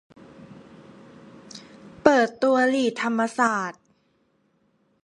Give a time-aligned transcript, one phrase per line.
[2.03, 3.83] เปิดตัวลีดธรรมศาสตร์